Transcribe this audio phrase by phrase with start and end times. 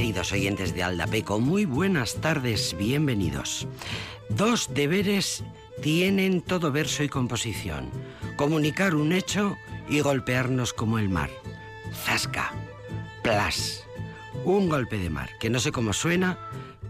[0.00, 3.68] Queridos oyentes de Aldapeco, muy buenas tardes, bienvenidos.
[4.30, 5.44] Dos deberes
[5.82, 7.90] tienen todo verso y composición.
[8.36, 9.58] Comunicar un hecho
[9.90, 11.28] y golpearnos como el mar.
[11.92, 12.50] Zasca,
[13.22, 13.84] plas,
[14.46, 16.38] un golpe de mar, que no sé cómo suena,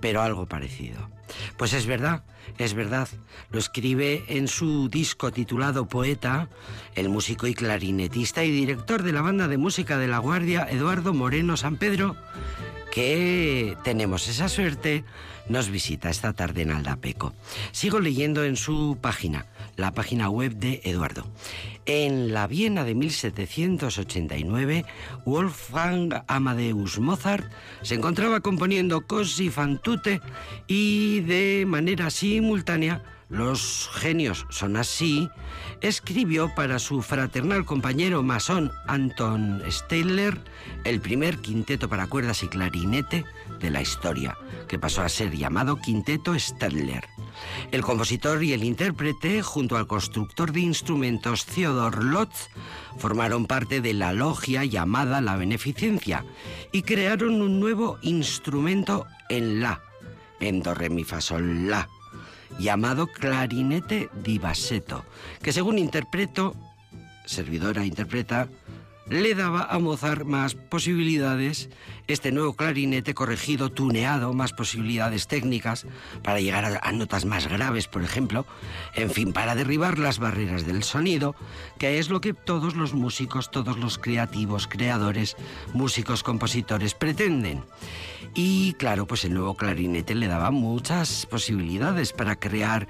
[0.00, 1.10] pero algo parecido.
[1.56, 2.22] Pues es verdad,
[2.58, 3.08] es verdad.
[3.50, 6.48] Lo escribe en su disco titulado Poeta,
[6.94, 11.12] el músico y clarinetista y director de la banda de música de La Guardia, Eduardo
[11.12, 12.16] Moreno San Pedro,
[12.90, 15.04] que tenemos esa suerte,
[15.48, 17.34] nos visita esta tarde en Aldapeco.
[17.72, 19.46] Sigo leyendo en su página,
[19.76, 21.26] la página web de Eduardo.
[21.86, 24.84] En la Viena de 1789,
[25.24, 27.50] Wolfgang Amadeus Mozart
[27.82, 30.20] se encontraba componiendo Così fan tutte
[30.68, 35.30] y de manera simultánea los genios son así,
[35.80, 40.42] escribió para su fraternal compañero masón Anton Steller
[40.84, 43.24] el primer quinteto para cuerdas y clarinete
[43.60, 44.36] de la historia,
[44.66, 47.06] que pasó a ser llamado Quinteto Steller.
[47.70, 52.48] El compositor y el intérprete, junto al constructor de instrumentos Theodor Lotz,
[52.98, 56.24] formaron parte de la logia llamada La Beneficencia
[56.72, 59.80] y crearon un nuevo instrumento en La,
[60.40, 61.88] en Do, Re, Mi, Fa, Sol, La
[62.58, 65.04] llamado clarinete di bassetto,
[65.42, 66.54] que según interpreto,
[67.24, 68.48] servidora interpreta,
[69.10, 71.68] le daba a Mozart más posibilidades,
[72.06, 75.84] este nuevo clarinete corregido, tuneado, más posibilidades técnicas
[76.22, 78.46] para llegar a, notas más graves, por ejemplo,
[78.94, 81.34] en fin, para derribar las barreras del sonido,
[81.78, 85.36] que es lo que todos los músicos, todos los creativos, creadores,
[85.72, 87.64] músicos, compositores pretenden.
[88.34, 92.86] Y claro, pues el nuevo clarinete le daba muchas posibilidades para crear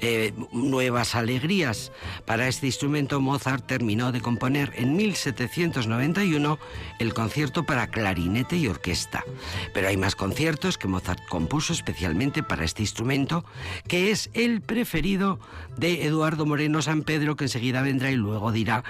[0.00, 1.90] eh, nuevas alegrías.
[2.24, 6.58] Para este instrumento Mozart terminó de componer en 1791
[7.00, 9.24] el concierto para clarinete y orquesta.
[9.72, 13.44] Pero hay más conciertos que Mozart compuso especialmente para este instrumento,
[13.88, 15.40] que es el preferido
[15.76, 18.84] de Eduardo Moreno San Pedro, que enseguida vendrá y luego dirá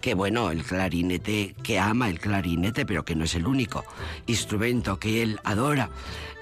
[0.00, 3.84] que bueno, el clarinete, que ama el clarinete, pero que no es el único
[4.26, 5.90] instrumento que él adora.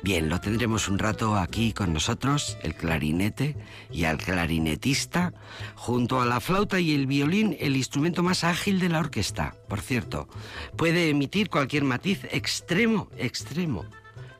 [0.02, 3.56] Bien, lo tendremos un rato aquí con nosotros, el clarinete
[3.90, 5.32] y al clarinetista,
[5.76, 9.80] junto a la flauta y el violín, el instrumento más ágil de la orquesta, por
[9.80, 10.28] cierto.
[10.76, 13.86] Puede emitir cualquier matiz extremo, extremo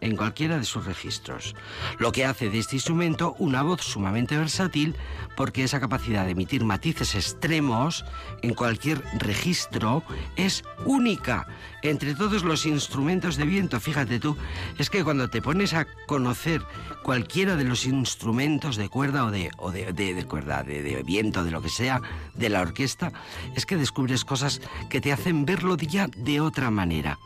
[0.05, 1.57] en cualquiera de sus registros,
[1.99, 4.97] lo que hace de este instrumento una voz sumamente versátil
[5.35, 8.05] porque esa capacidad de emitir matices extremos
[8.43, 10.05] en cualquier registro
[10.37, 11.47] es única
[11.84, 13.78] entre todos los instrumentos de viento.
[13.78, 14.37] Fíjate tú,
[14.78, 16.62] es que cuando te pones a conocer
[17.03, 19.50] cualquiera de los instrumentos de cuerda o de,
[19.93, 22.00] de, cuerda, de, de, viento, de lo que sea,
[22.34, 23.12] de la orquesta,
[23.55, 27.19] es que descubres cosas que te hacen verlo ya de otra manera.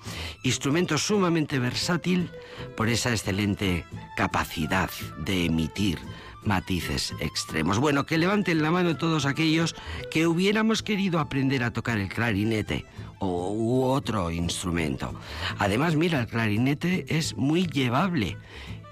[0.42, 2.30] Instrumento sumamente versátil
[2.76, 3.84] por esa excelente
[4.16, 5.98] capacidad de emitir
[6.48, 7.78] matices extremos.
[7.78, 9.76] Bueno, que levanten la mano todos aquellos
[10.10, 12.86] que hubiéramos querido aprender a tocar el clarinete
[13.18, 15.14] o u otro instrumento.
[15.58, 18.38] Además, mira, el clarinete es muy llevable,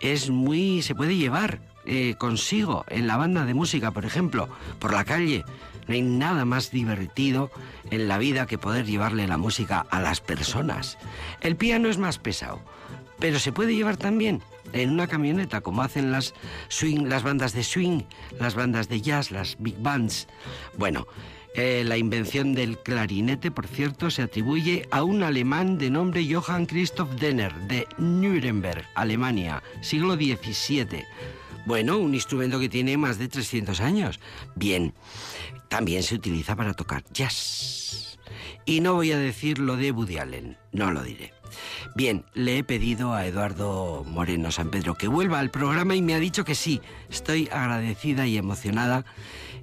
[0.01, 4.49] es muy se puede llevar eh, consigo en la banda de música, por ejemplo,
[4.79, 5.45] por la calle.
[5.89, 7.51] No hay nada más divertido
[7.91, 10.99] en la vida que poder llevarle la música a las personas.
[11.41, 12.61] El piano es más pesado,
[13.19, 14.43] pero se puede llevar también
[14.77, 16.35] en una camioneta, como hacen las
[16.83, 18.03] las bandas de swing,
[18.39, 20.29] las bandas de jazz, las big bands.
[20.77, 21.07] Bueno,
[21.55, 26.67] eh, la invención del clarinete, por cierto, se atribuye a un alemán de nombre Johann
[26.67, 31.05] Christoph Denner, de Nuremberg, Alemania, siglo XVII.
[31.65, 34.21] Bueno, un instrumento que tiene más de 300 años.
[34.55, 34.93] Bien,
[35.69, 38.19] también se utiliza para tocar jazz.
[38.67, 41.33] Y no voy a decir lo de Woody Allen, no lo diré.
[41.95, 46.15] Bien, le he pedido a Eduardo Moreno San Pedro que vuelva al programa y me
[46.15, 46.81] ha dicho que sí.
[47.11, 49.05] Estoy agradecida y emocionada.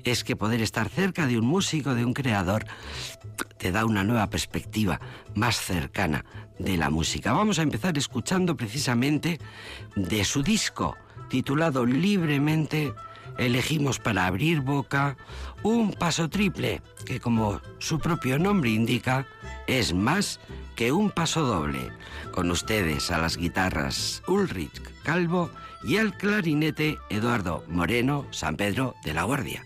[0.04, 2.66] Es que poder estar cerca de un músico, de un creador,
[3.58, 5.00] te da una nueva perspectiva
[5.34, 6.26] más cercana
[6.60, 7.34] de la música.
[7.34, 9.40] Vamos a empezar escuchando precisamente
[9.96, 10.98] de su disco
[11.30, 12.94] titulado Libremente
[13.38, 15.18] elegimos para abrir boca
[15.64, 19.26] un paso triple que como su propio nombre indica
[19.68, 20.40] es más
[20.76, 21.92] que un paso doble.
[22.32, 25.50] Con ustedes a las guitarras Ulrich Calvo
[25.84, 29.64] y al clarinete Eduardo Moreno San Pedro de la Guardia.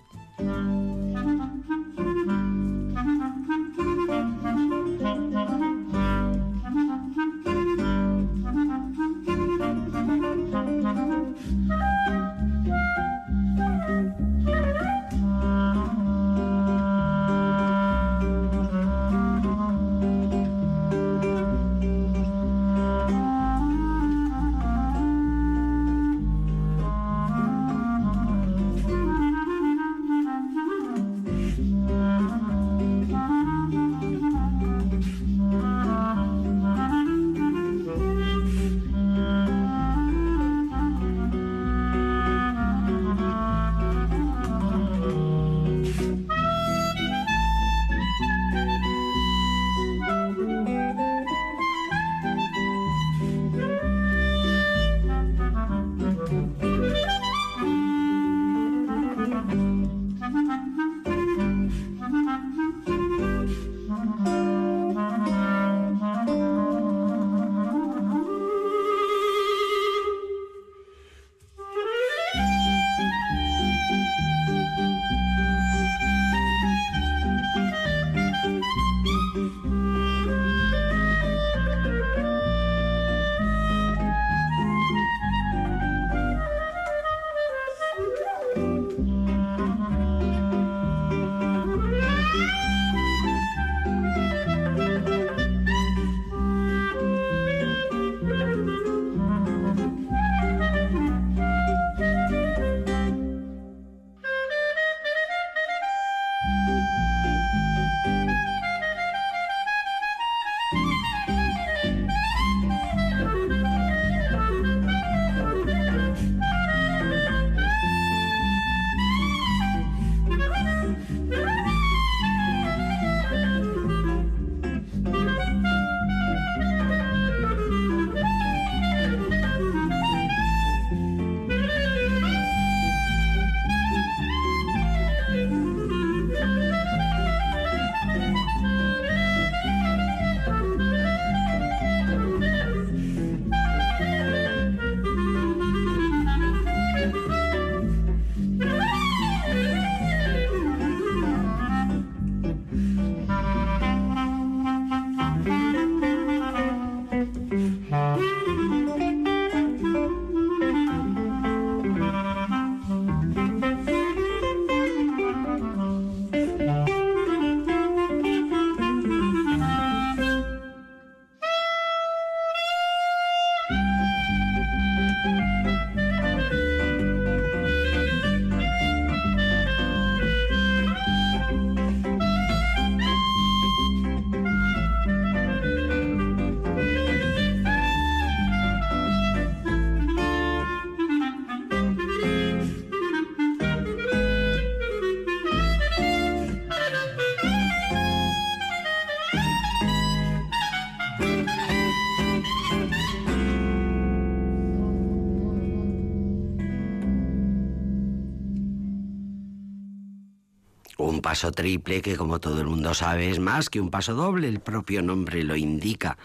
[211.37, 214.59] Paso triple que como todo el mundo sabe es más que un paso doble, el
[214.59, 216.17] propio nombre lo indica,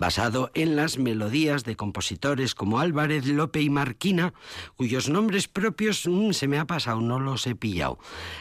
[0.00, 4.32] basado en las melodías de compositores como Álvarez, Lope y Marquina,
[4.76, 7.98] cuyos nombres propios mm, se me ha pasado, no los he pillado.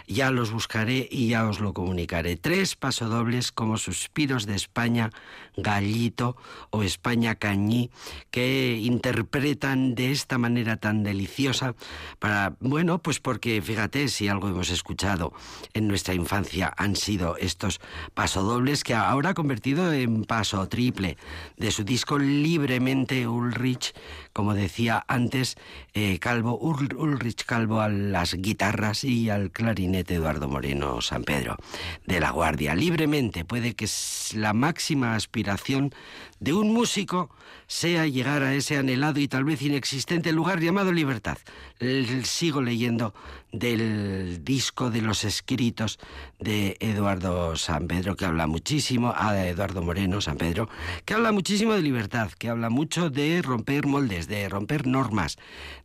[0.07, 2.37] Ya los buscaré y ya os lo comunicaré.
[2.37, 5.11] Tres pasodobles como Suspiros de España,
[5.57, 6.37] Gallito
[6.69, 7.91] o España Cañí,
[8.31, 11.75] que interpretan de esta manera tan deliciosa
[12.19, 15.33] para, bueno, pues porque fíjate si algo hemos escuchado
[15.73, 17.81] en nuestra infancia han sido estos
[18.13, 21.17] pasodobles que ahora ha convertido en paso triple
[21.57, 23.93] de su disco Libremente Ulrich,
[24.33, 25.57] como decía antes,
[25.93, 31.57] eh, Calvo, Ulrich Calvo a las guitarras y al clarinete Eduardo Moreno San Pedro
[32.05, 32.75] de la Guardia.
[32.75, 35.93] Libremente puede que es la máxima aspiración
[36.39, 37.29] de un músico
[37.67, 41.38] sea llegar a ese anhelado y tal vez inexistente lugar llamado libertad.
[42.24, 43.13] Sigo leyendo
[43.51, 46.00] del disco de los escritos
[46.39, 50.69] de Eduardo San Pedro, que habla muchísimo, a ah, Eduardo Moreno San Pedro,
[51.05, 55.38] que habla muchísimo de libertad, que habla mucho de romper moldes, de romper normas,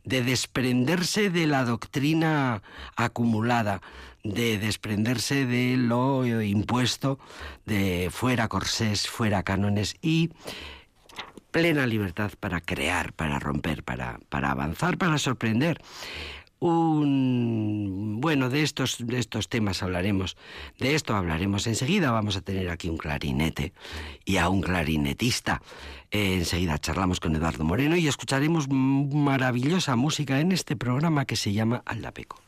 [0.03, 2.61] de desprenderse de la doctrina
[2.95, 3.81] acumulada,
[4.25, 7.19] de desprenderse de lo impuesto,
[7.65, 10.31] de fuera corsés, fuera cánones y
[11.51, 15.79] plena libertad para crear, para romper, para, para avanzar, para sorprender.
[16.57, 20.37] Un, bueno, de estos, de estos temas hablaremos,
[20.79, 22.11] de esto hablaremos enseguida.
[22.11, 23.73] Vamos a tener aquí un clarinete
[24.25, 25.61] y a un clarinetista.
[26.09, 31.83] enseguida charlamos con Eduardo Moreno y escucharemos maravillosa música en este programa que se llama
[31.85, 32.41] Aldapeco.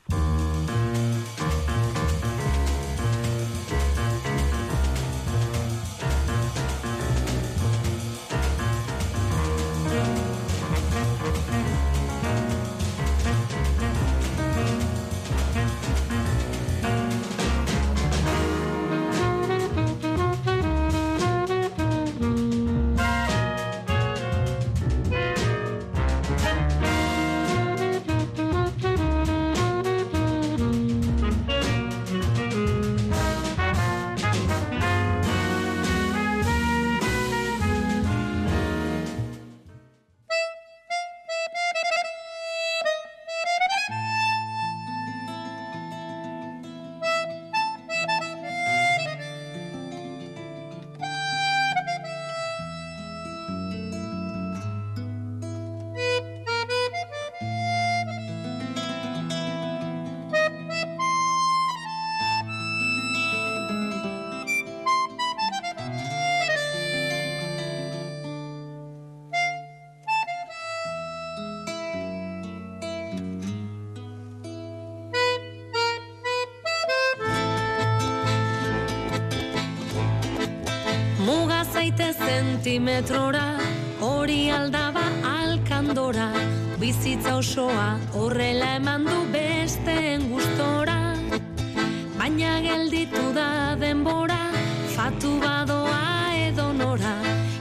[82.58, 83.60] Zentimetrora,
[84.02, 86.32] hori aldaba alkandora,
[86.80, 90.98] bizitza osoa horrela eman du besteen gustora.
[92.18, 94.40] Baina gelditu da denbora,
[94.96, 97.16] fatu badoa edo nora,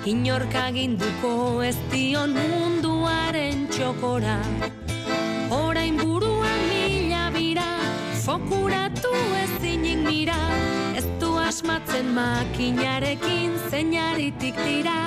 [0.06, 4.38] inorka ginduko ez dion munduaren txokora.
[5.50, 7.68] Orain buruan mila bira,
[8.24, 9.12] fokuratu
[9.44, 9.76] ez
[10.08, 10.40] mira,
[11.46, 14.98] asmatzen makinarekin zeinaritik dira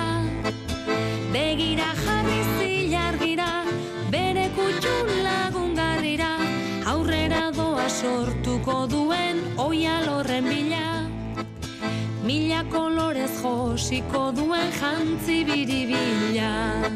[1.32, 3.50] Begira jarri zilar gira,
[4.12, 6.32] bere kutxun lagun garrira
[6.92, 10.86] Aurrera doa sortuko duen oia lorren bila.
[12.26, 16.89] Mila kolorez josiko duen jantzi biribila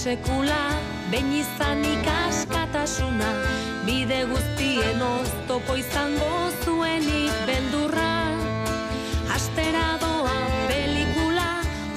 [0.00, 0.72] sekula,
[1.12, 3.30] behin izan ikaskatasuna,
[3.84, 8.12] bide guztien oztopo izango zuenik beldurra.
[9.34, 10.38] Astera doa
[10.70, 11.50] pelikula,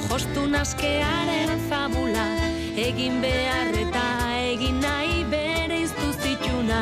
[0.09, 2.27] jostu naskearen fabula,
[2.87, 4.03] egin behar eta
[4.51, 6.81] egin nahi bere iztu zituna.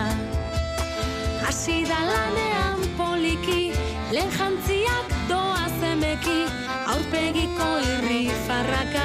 [1.46, 3.76] Hasi da lanean poliki,
[4.10, 4.58] lehen
[5.30, 6.42] doa zemeki,
[6.96, 9.01] aurpegiko irri farraka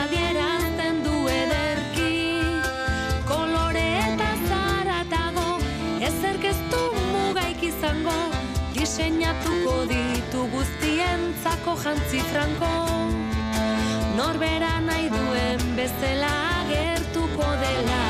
[9.07, 12.73] diseinatuko ditu guztien zako jantzi franko.
[14.17, 16.35] norbera nahi duen bezala
[16.69, 18.06] gertuko delako.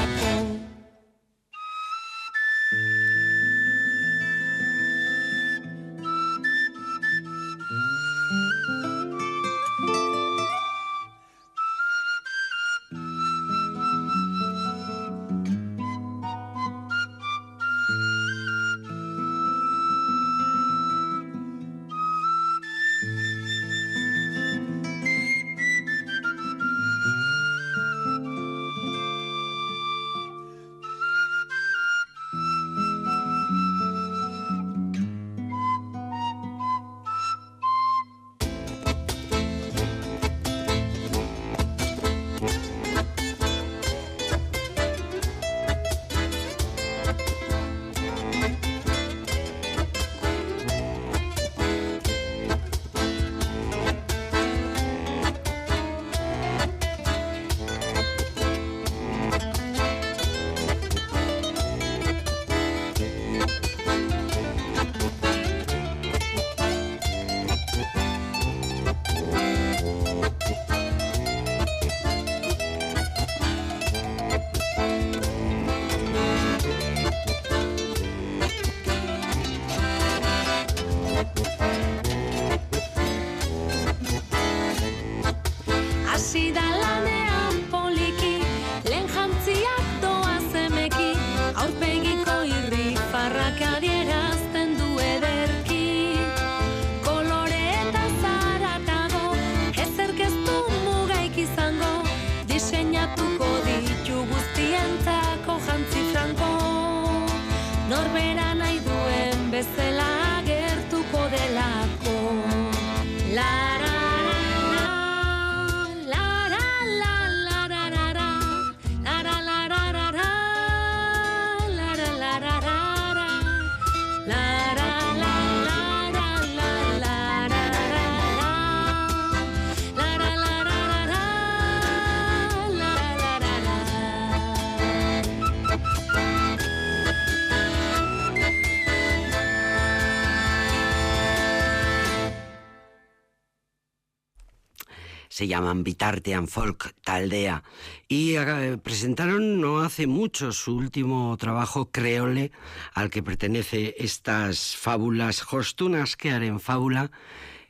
[145.37, 147.63] Se llaman Bitartean Folk Taldea,
[148.09, 152.53] y eh, presentaron no hace mucho su último trabajo, Creole,
[152.95, 157.11] al que pertenece estas fábulas Hostunas que harán fábula,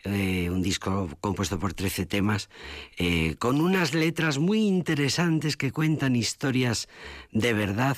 [0.05, 2.50] eh, un disco compuesto por 13 temas,
[2.98, 6.88] eh, con unas letras muy interesantes que cuentan historias
[7.33, 7.96] de verdad.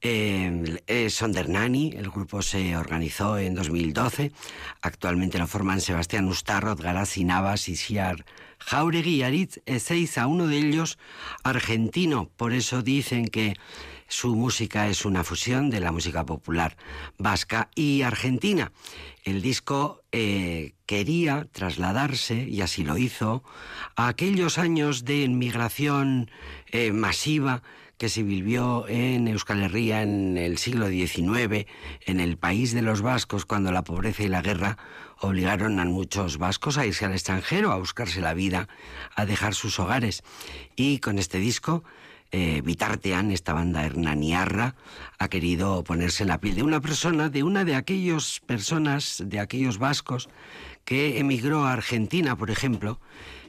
[0.00, 4.32] Eh, Sondernani, el grupo se organizó en 2012.
[4.80, 8.24] Actualmente lo forman Sebastián Ustarrot, Garazzi Navas y Siar
[8.60, 10.98] Jauregui Aritz Ezeiza, uno de ellos
[11.42, 13.54] argentino, por eso dicen que
[14.08, 16.76] su música es una fusión de la música popular
[17.18, 18.72] vasca y argentina.
[19.22, 23.44] El disco eh, quería trasladarse, y así lo hizo,
[23.96, 26.30] a aquellos años de inmigración
[26.68, 27.62] eh, masiva
[27.98, 31.66] que se vivió en Euskal Herria en el siglo XIX,
[32.06, 34.78] en el país de los vascos, cuando la pobreza y la guerra
[35.20, 38.68] obligaron a muchos vascos a irse al extranjero, a buscarse la vida,
[39.16, 40.22] a dejar sus hogares.
[40.76, 41.82] Y con este disco,
[42.30, 44.76] eh, Vitartean, esta banda hernaniarra,
[45.18, 49.40] ha querido ponerse en la piel de una persona, de una de aquellas personas, de
[49.40, 50.28] aquellos vascos,
[50.84, 53.00] que emigró a Argentina, por ejemplo,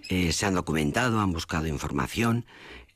[0.09, 2.45] eh, se han documentado, han buscado información,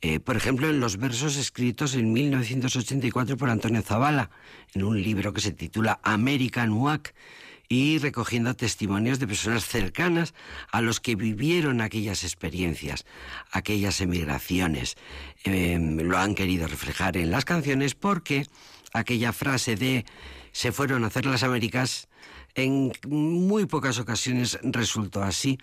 [0.06, 4.32] eh, por ejemplo, en los versos escritos en 1984 por Antonio Zavala,
[4.74, 7.16] en un libro que se titula American Wack,
[7.70, 10.34] y recogiendo testimonios de personas cercanas
[10.74, 13.06] a los que vivieron aquellas experiencias,
[13.50, 14.98] aquellas emigraciones.
[15.46, 18.46] Em, lo han querido reflejar en las canciones porque
[18.92, 20.06] aquella frase de
[20.52, 22.10] se fueron a hacer las Américas
[22.56, 25.58] en muy pocas ocasiones resultó así,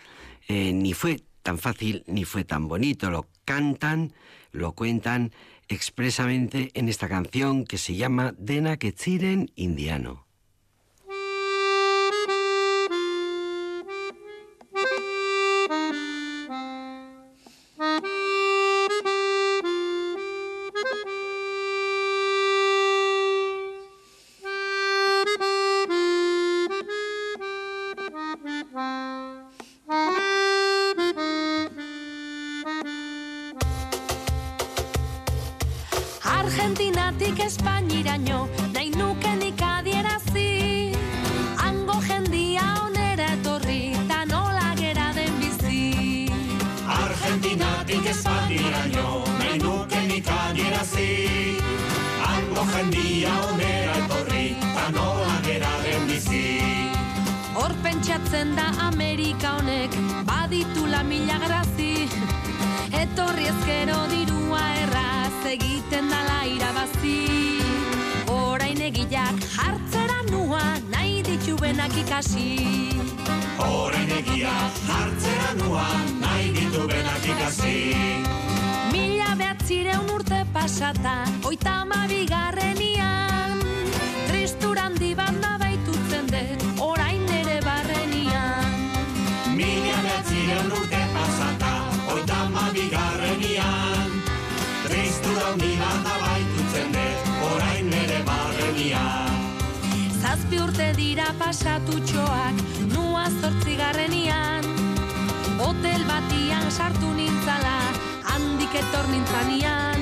[0.48, 3.10] eh, ni fue tan fácil ni fue tan bonito.
[3.10, 4.12] Lo cantan,
[4.52, 5.32] lo cuentan
[5.68, 10.29] expresamente en esta canción que se llama Dena Ketziren Indiano.
[77.70, 78.24] Ikasi
[78.92, 83.60] Mila behatzireun urte pasata, oita amabigarrenian
[84.28, 88.74] Tristura handi bat nabaitutzen dut, orain ere barrenian
[89.54, 91.72] Mila behatzireun urte pasata
[92.14, 94.10] Oita ma bigarrenian
[94.86, 97.18] Tristura handi bat abaitutzen dut
[97.52, 99.38] Orain nere barrenian
[100.20, 102.60] Zazpi urte dira pasatutxoak,
[102.92, 104.89] nua zortzigarrenian
[105.60, 107.78] Hotel batian sartu nintzala,
[108.24, 110.00] handik etor nintzanian.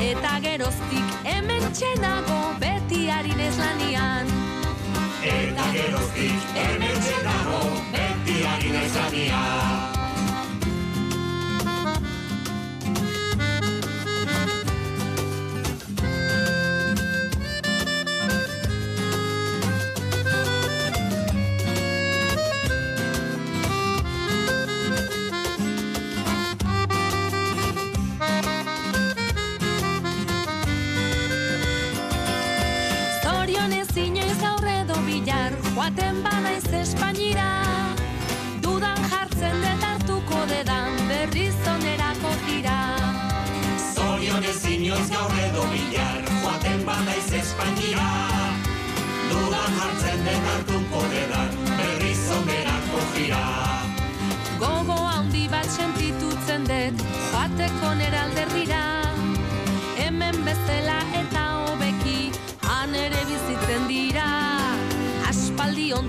[0.00, 4.34] Eta geroztik hemen txenago beti harinez lanian.
[5.24, 7.60] Eta geroztik hemen txenago
[7.92, 9.93] Beti harin ezania Zorionez
[36.94, 37.50] Espainira
[38.62, 42.76] Dudan jartzen dut hartuko dedan berriz onerako gira
[43.94, 48.06] Zorionez inoiz gaur edo bilar Joaten banaiz Espainira
[49.32, 53.42] Dudan jartzen den hartuko dedan Berriz onerako jira
[54.62, 57.02] Gogo handi bat sentitutzen dut,
[57.32, 58.84] joateko nera alderdira
[59.98, 61.43] Hemen bezala eta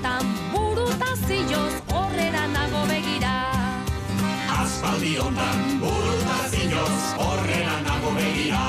[0.06, 3.32] Hontan burutazioz horrera nago begira.
[4.58, 8.62] Aspaldi hontan burutazioz horrela nago begira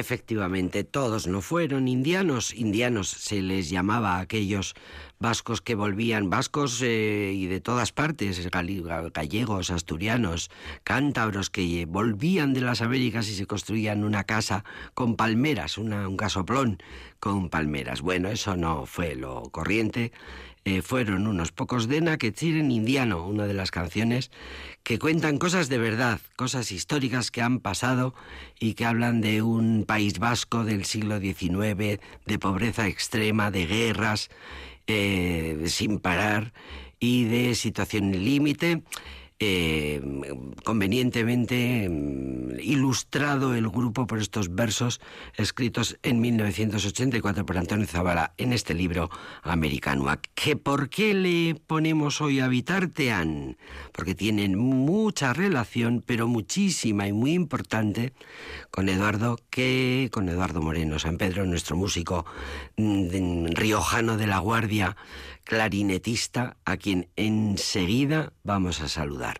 [0.00, 2.54] Efectivamente, todos no fueron indianos.
[2.54, 4.74] Indianos se les llamaba a aquellos
[5.18, 8.48] vascos que volvían, vascos eh, y de todas partes,
[9.12, 10.50] gallegos, asturianos,
[10.84, 16.16] cántabros, que volvían de las Américas y se construían una casa con palmeras, una- un
[16.16, 16.78] gasoplón
[17.20, 18.00] con palmeras.
[18.00, 20.12] Bueno, eso no fue lo corriente.
[20.64, 24.30] Eh, fueron unos pocos de Naquetziren Indiano, una de las canciones
[24.82, 28.14] que cuentan cosas de verdad, cosas históricas que han pasado
[28.58, 34.28] y que hablan de un país vasco del siglo XIX, de pobreza extrema, de guerras
[34.86, 36.52] eh, sin parar
[36.98, 38.82] y de situación límite.
[39.42, 40.02] Eh,
[40.64, 45.00] convenientemente mm, ilustrado el grupo por estos versos
[45.34, 49.08] escritos en 1984 por Antonio Zavala en este libro
[49.42, 50.20] Americanoa.
[50.34, 53.56] ¿Que ¿Por qué le ponemos hoy Habitartean?
[53.92, 58.12] Porque tienen mucha relación, pero muchísima y muy importante
[58.70, 62.26] con Eduardo, que con Eduardo Moreno San Pedro, nuestro músico
[62.76, 64.96] mm, riojano de la Guardia,
[65.44, 69.38] clarinetista a quien enseguida vamos a saludar.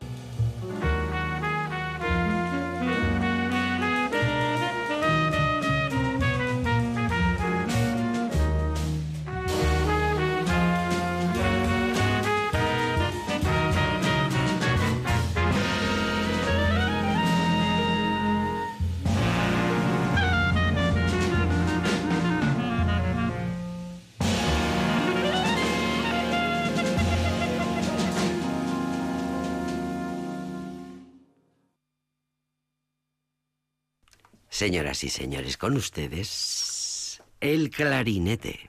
[34.60, 38.68] Señoras y señores, con ustedes, el clarinete.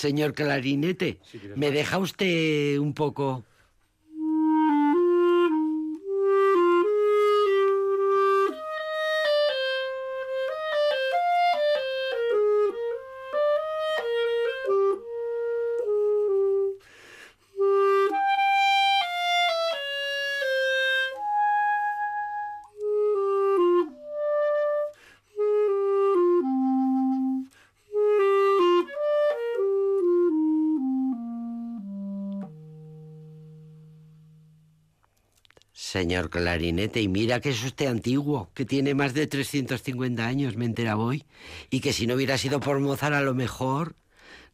[0.00, 1.18] Señor clarinete.
[1.54, 3.44] ¿Me deja usted un poco?
[36.30, 40.96] Clarinete, y mira que es usted antiguo, que tiene más de 350 años, me entera
[40.96, 41.24] hoy,
[41.70, 43.96] y que si no hubiera sido por Mozart a lo mejor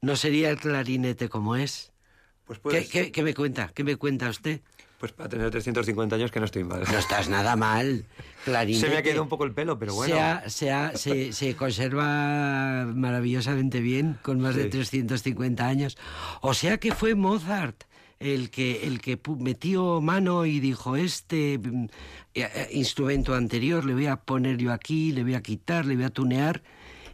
[0.01, 1.93] no sería el clarinete como es.
[2.45, 2.89] Pues ¿Qué, puedes.
[2.91, 3.71] qué- qué me cuenta?
[3.75, 4.61] ¿Qué me cuenta usted?
[4.99, 6.83] Pues para tener 350 años que no estoy mal.
[6.91, 8.07] No estás nada mal,
[8.45, 8.81] clarinete.
[8.87, 10.15] Se me ha quedado un poco el pelo, pero bueno.
[10.15, 14.71] Se, ha- se, ha- se- se conserva maravillosamente bien, con más de Sí.
[14.71, 15.99] 350 años.
[16.41, 17.85] O sea que fue Mozart
[18.21, 21.91] el que, el que metió mano y dijo, este mm, eh,
[22.55, 26.05] eh, instrumento anterior le voy a poner yo aquí, le voy a quitar, le voy
[26.05, 26.63] a tunear.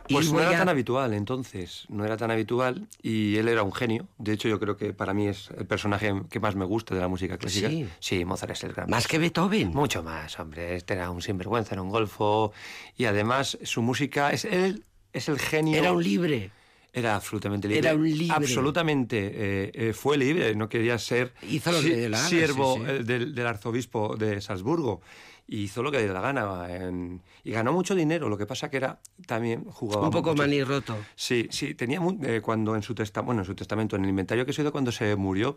[0.08, 3.72] Pues no era a- tan habitual entonces, no era tan habitual y él era un
[3.72, 4.08] genio.
[4.18, 7.00] De hecho, yo creo que para mí es el personaje que más me gusta de
[7.00, 7.70] la música clásica.
[8.00, 8.24] Sí.
[8.24, 8.90] Mozart es el gran.
[8.90, 9.68] Más que Beethoven.
[9.70, 10.74] Mucho más, hombre.
[10.74, 12.52] Este era un sinvergüenza, era un golfo.
[12.96, 14.84] Y además, su música es él.
[15.12, 15.78] Es el genio.
[15.78, 16.50] Era un libre.
[16.92, 17.88] Era absolutamente libre.
[17.88, 18.34] Era un libre.
[18.36, 19.18] Absolutamente.
[19.34, 20.54] eh, eh, fue libre.
[20.54, 22.90] No quería ser Hizo lo que le dio la gana, siervo sí, sí.
[22.90, 25.00] eh, del, del arzobispo de Salzburgo.
[25.48, 26.66] Y hizo lo que le dio la gana.
[26.74, 28.28] en- y ganó mucho dinero.
[28.28, 30.96] Lo que pasa que era también jugaba Un poco manirroto.
[31.14, 34.44] Sí, sí, tenía eh, cuando en su testamento, bueno, en su testamento, en el inventario
[34.46, 35.56] que se hizo cuando se murió,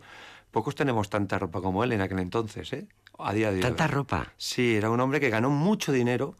[0.50, 2.86] pocos tenemos tanta ropa como él en aquel entonces, ¿eh?
[3.18, 3.62] A día de hoy.
[3.62, 4.32] Tanta ropa.
[4.38, 6.34] Sí, era un hombre que ganó mucho dinero,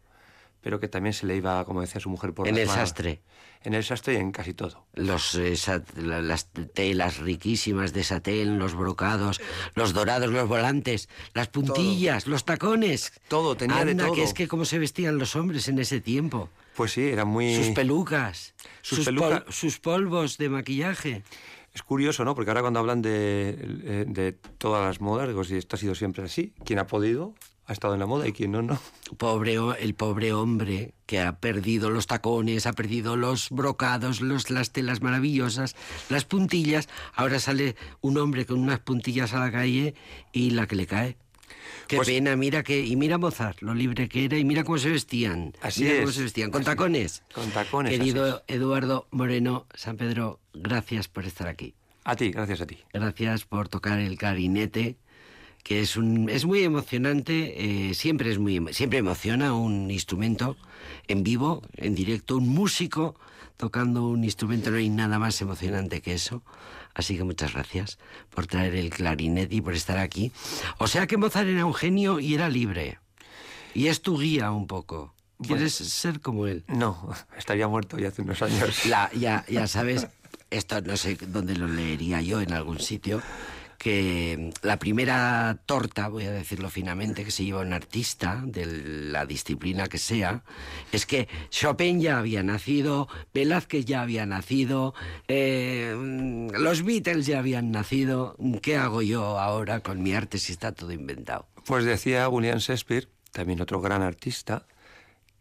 [0.62, 2.80] pero que también se le iba, como decía su mujer, por En las el manos.
[2.88, 3.20] sastre.
[3.62, 4.86] En el sastre y en casi todo.
[4.94, 5.54] Los, eh,
[5.96, 9.40] las telas riquísimas de satén, los brocados,
[9.74, 13.12] los dorados, los volantes, las puntillas, los tacones.
[13.28, 14.14] Todo, tenía de Anda, todo.
[14.14, 16.48] que es que cómo se vestían los hombres en ese tiempo.
[16.76, 17.56] Pues sí, era muy...
[17.56, 21.22] Sus pelucas, Sus sus, peluca- pol- sus polvos de maquillaje.
[21.74, 22.34] Es curioso, ¿no?
[22.34, 23.50] Porque ahora cuando hablan de,
[23.84, 27.34] eh, de todas las modas, digo, si esto ha sido siempre así, quien ha podido
[27.66, 28.78] ha estado en la moda y quien no, no.
[29.18, 34.70] Pobre, el pobre hombre que ha perdido los tacones, ha perdido los brocados, los, las
[34.72, 35.74] telas maravillosas,
[36.08, 36.88] las puntillas.
[37.14, 39.94] Ahora sale un hombre con unas puntillas a la calle
[40.32, 41.16] y la que le cae.
[41.88, 44.78] Qué Pues- pena, mira que y mira Mozart, lo libre que era y mira cómo
[44.78, 45.52] se vestían.
[45.60, 46.14] Así mira cómo es.
[46.16, 47.22] se vestían, con Así- tacones.
[47.32, 51.74] con tacones, Querido Eduardo Moreno San Pedro, gracias por estar aquí.
[52.04, 52.78] A ti, gracias a ti.
[52.92, 54.96] Gracias por tocar el clarinete,
[55.66, 60.56] que es un es muy emocionante, eh, siempre es muy siempre emociona un instrumento
[61.08, 63.16] en vivo, en directo, un músico
[63.56, 66.44] tocando un instrumento, no hay nada más emocionante que eso.
[66.94, 67.98] Así que muchas gracias
[68.30, 70.30] por traer el clarinete y por estar aquí.
[70.78, 73.00] O sea que Mozart era un genio y era libre.
[73.74, 75.14] Y es tu guía un poco.
[75.42, 76.62] ¿Quieres ser como él?
[76.68, 78.86] No, estaría muerto ya hace unos años.
[78.86, 80.06] La, ya, ya sabes,
[80.50, 83.20] esto no sé dónde lo leería yo en algún sitio,
[83.78, 89.26] que la primera torta, voy a decirlo finamente, que se lleva un artista de la
[89.26, 90.42] disciplina que sea,
[90.92, 94.94] es que Chopin ya había nacido, Velázquez ya había nacido,
[95.28, 95.94] eh,
[96.58, 100.92] los Beatles ya habían nacido, ¿qué hago yo ahora con mi arte si está todo
[100.92, 101.46] inventado?
[101.64, 104.66] Pues decía William Shakespeare, también otro gran artista,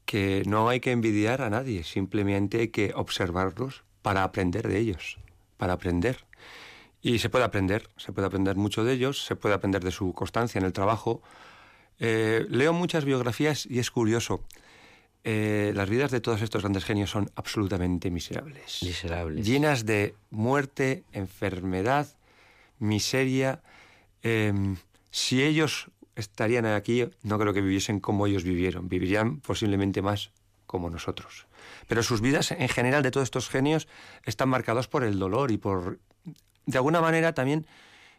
[0.05, 5.17] que no hay que envidiar a nadie, simplemente hay que observarlos para aprender de ellos.
[5.57, 6.17] para aprender.
[7.05, 10.11] Y se puede aprender, se puede aprender mucho de ellos, se puede aprender de su
[10.13, 11.21] constancia en el trabajo.
[11.99, 14.43] Eh, leo muchas biografías y es curioso.
[15.23, 18.81] Eh, las vidas de todos estos grandes genios son absolutamente miserables.
[18.81, 19.45] Miserables.
[19.45, 22.07] Llenas de muerte, enfermedad,
[22.79, 23.61] miseria.
[24.23, 24.77] Em,
[25.11, 28.89] si ellos estarían aquí, no creo que viviesen como ellos vivieron.
[28.89, 30.31] Vivirían posiblemente más
[30.65, 31.45] como nosotros.
[31.87, 33.87] Pero sus vidas en general de todos estos genios
[34.23, 35.99] están marcados por el dolor y por...
[36.65, 37.65] De alguna manera también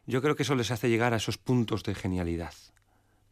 [0.07, 2.53] yo creo que eso les hace llegar a esos puntos de genialidad.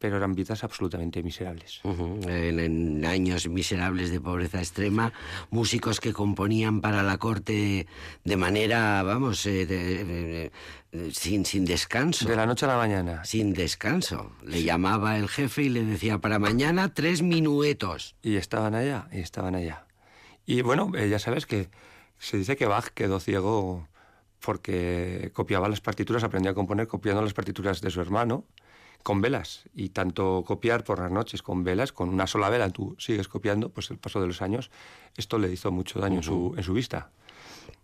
[0.00, 1.80] Pero eran vidas absolutamente miserables.
[1.84, 5.12] En, en años miserables de pobreza extrema,
[5.50, 7.86] músicos que componían para la corte
[8.24, 10.52] de manera, vamos, eh, de- de-
[10.92, 12.28] de- sin, sin descanso.
[12.28, 13.24] De la noche a la mañana.
[13.24, 14.32] Sin descanso.
[14.44, 18.14] Le llamaba el jefe y le decía, para mañana tres minuetos.
[18.20, 19.86] Y estaban allá, y estaban allá.
[20.44, 21.68] Y bueno, eh, ya sabes que
[22.18, 23.88] se dice que Bach quedó ciego
[24.44, 28.44] porque copiaba las partituras, aprendía a componer copiando las partituras de su hermano
[29.02, 29.64] con velas.
[29.74, 33.70] Y tanto copiar por las noches con velas, con una sola vela tú sigues copiando,
[33.70, 34.70] pues el paso de los años,
[35.16, 37.10] esto le hizo mucho daño en, su, en su vista.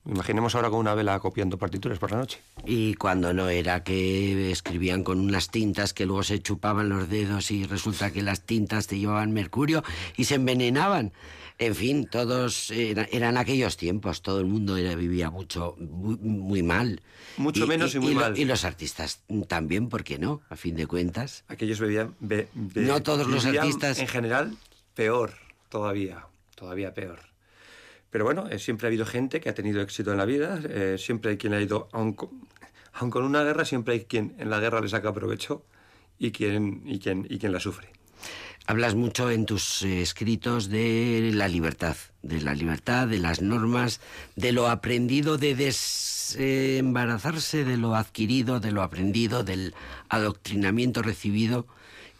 [0.07, 2.41] Imaginemos ahora con una vela copiando partituras por la noche.
[2.65, 7.51] Y cuando no era que escribían con unas tintas que luego se chupaban los dedos
[7.51, 9.85] y resulta que las tintas te llevaban mercurio
[10.17, 11.13] y se envenenaban.
[11.59, 16.63] En fin, todos era- eran aquellos tiempos, todo el mundo era, vivía mucho, muy, muy
[16.63, 17.03] mal.
[17.37, 18.39] Mucho menos y muy mal.
[18.39, 20.41] y los artistas también, ¿por qué no?
[20.49, 21.45] A fin de cuentas.
[21.49, 22.15] Aquellos bebían...
[22.21, 24.57] be- be- No todos los artistas- En general,
[24.95, 25.35] peor,
[25.69, 27.21] todavía, todavía peor.
[28.11, 30.97] Pero bueno, eh, siempre ha habido gente que ha tenido éxito en la vida, eh,
[30.99, 32.31] siempre hay quien ha ido, aun con,
[32.93, 35.65] aun con una guerra, siempre hay quien en la guerra le saca provecho
[36.19, 37.91] y quien, y quien, y quien la sufre.
[38.67, 44.01] Hablas mucho en tus eh, escritos de la libertad, de la libertad, de las normas,
[44.37, 49.75] de lo aprendido, de desembarazarse de lo adquirido, de lo aprendido, del
[50.09, 51.67] adoctrinamiento recibido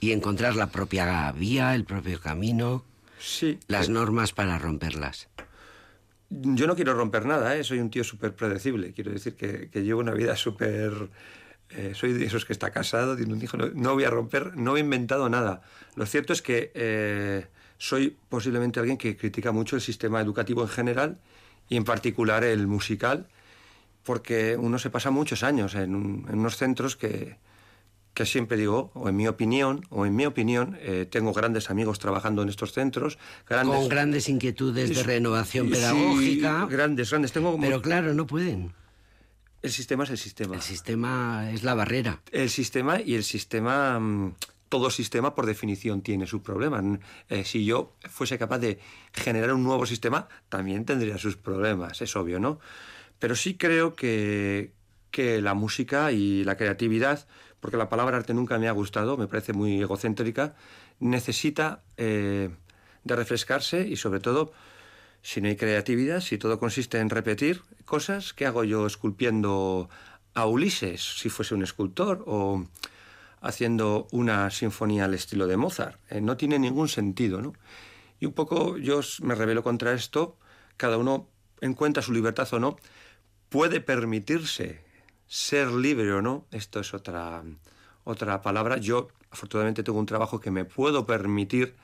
[0.01, 2.85] y encontrar la propia vía, el propio camino,
[3.21, 5.29] Sí, las normas para romperlas.
[6.31, 7.65] Yo no quiero romper nada, ¿eh?
[7.65, 8.93] soy un tío súper predecible.
[8.93, 11.11] Quiero decir que, llevo una vida súper...
[11.71, 14.81] eh, soy de esos que está casado, tiene no, no voy a romper, no he
[14.81, 15.63] inventado nada.
[15.97, 17.47] Lo cierto es que eh,
[17.79, 21.19] soy posiblemente alguien que critica mucho el sistema educativo en general
[21.69, 23.27] y en particular el musical,
[24.05, 27.39] porque uno se pasa muchos años en, en unos centros que,
[28.21, 31.99] que siempre digo, o en mi opinión, o en mi opinión, eh, tengo grandes amigos
[31.99, 33.17] trabajando en estos centros,
[33.49, 36.67] grandes, Con grandes inquietudes de renovación sí, pedagógica.
[36.67, 37.33] grandes, grandes.
[37.33, 38.75] Tengo Pero claro, no pueden.
[39.63, 40.55] El sistema es el sistema.
[40.55, 42.21] El sistema es la barrera.
[42.31, 44.35] El sistema y el sistema, mm,
[44.69, 46.85] todo sistema por definición tiene sus problemas.
[47.31, 48.79] Eh, si yo fuese capaz de
[49.15, 52.61] generar un nuevo sistema, también tendría sus problemas, es obvio, ¿no?
[53.19, 54.73] Pero sí creo que,
[55.11, 57.27] que la música y la creatividad,
[57.61, 60.55] porque la palabra arte nunca me ha gustado, me parece muy egocéntrica,
[60.99, 62.51] necesita eh,
[63.05, 64.53] de refrescarse y sobre todo
[65.23, 69.89] si no hay creatividad, si todo consiste en repetir cosas, ¿qué hago yo esculpiendo
[70.35, 72.65] a Ulises si fuese un escultor o
[73.43, 75.99] haciendo una sinfonía al estilo de Mozart?
[76.11, 77.53] Eh, no tiene ningún sentido, ¿no?
[78.19, 80.37] Y un poco yo me revelo contra esto,
[80.77, 81.29] cada uno
[81.61, 82.77] encuentra su libertad o no,
[83.49, 84.83] puede permitirse
[85.31, 87.45] ser libre o no, esto es otra,
[88.03, 88.79] otra palabra.
[88.79, 91.77] Yo afortunadamente tengo un trabajo que me puedo permitir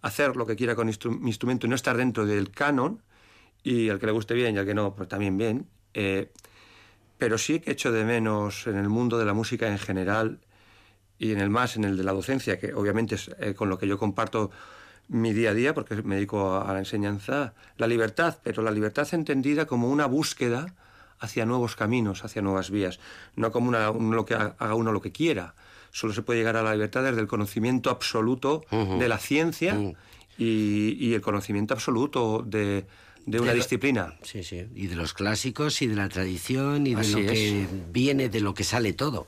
[0.00, 3.02] hacer lo que quiera con mi instrumento y no estar dentro del canon,
[3.62, 5.68] y al que le guste bien y al que no, pues también bien.
[5.92, 6.32] Eh,
[7.18, 10.40] pero sí que echo de menos en el mundo de la música en general
[11.18, 13.78] y en el más, en el de la docencia, que obviamente es eh, con lo
[13.78, 14.50] que yo comparto
[15.08, 19.06] mi día a día, porque me dedico a la enseñanza, la libertad, pero la libertad
[19.12, 20.74] entendida como una búsqueda
[21.20, 22.98] hacia nuevos caminos, hacia nuevas vías,
[23.36, 25.54] no como una, un- lo que ha- haga uno lo que quiera.
[25.92, 29.78] Solo se puede llegar a la libertad desde el conocimiento absoluto de la ciencia
[30.38, 32.84] y, y el conocimiento absoluto de,
[33.24, 34.14] de una De lo- disciplina.
[34.22, 34.66] Sí, sí.
[34.74, 37.30] Y de los clásicos y de la tradición y de Así lo es.
[37.32, 39.26] que viene, de lo que sale todo.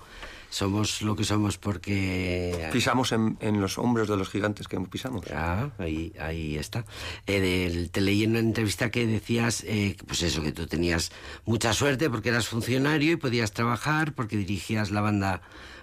[0.51, 2.69] Somos lo que somos porque...
[2.73, 5.25] Pisamos en, en los hombros de los gigantes que pisamos.
[5.31, 6.85] Ah, ahí, ahí está.
[7.27, 11.13] Eh, del- te leí en una entrevista que decías, eh, pues eso, que tú tenías
[11.45, 15.43] mucha suerte porque eras funcionario y podías trabajar porque dirigías la banda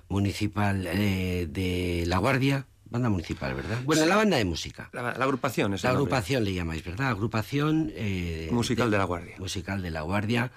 [0.10, 2.65] municipal eh, de La Guardia.
[2.89, 3.80] Banda municipal, ¿verdad?
[3.84, 4.89] Bueno, la banda de música.
[4.93, 6.04] La, la agrupación es La nombre.
[6.06, 7.10] agrupación le llamáis, ¿verdad?
[7.10, 7.91] Agrupación...
[7.95, 9.36] eh, Musical de La Guardia.
[9.39, 10.51] Musical de La Guardia.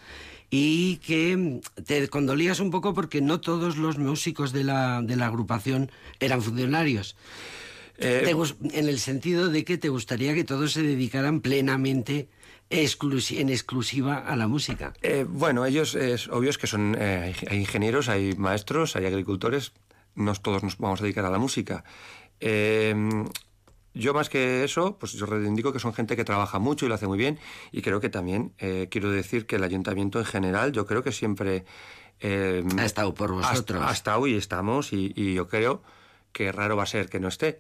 [0.50, 5.16] Y que mm, te condolías un poco porque no todos los músicos de la, de
[5.16, 5.90] la agrupación
[6.20, 7.16] eran funcionarios.
[7.98, 12.28] Eh, Te en el sentido de que te gustaría que todos se dedicaran plenamente
[12.70, 14.92] en exclusiva a la música.
[15.02, 19.72] Eh, bueno, ellos es obvio es que son eh, hay ingenieros, hay maestros, hay agricultores.
[20.14, 21.84] No todos nos vamos a dedicar a la música.
[22.40, 22.94] Eh,
[23.94, 26.94] yo más que eso, pues yo reivindico que son gente que trabaja mucho y lo
[26.94, 27.38] hace muy bien.
[27.72, 31.12] Y creo que también eh, quiero decir que el ayuntamiento en general, yo creo que
[31.12, 31.64] siempre
[32.20, 33.82] eh, Ha estado por ha- vosotros.
[33.82, 35.82] Ha, estado y estamos y, y yo creo
[36.32, 37.58] que raro va a ser que no esté.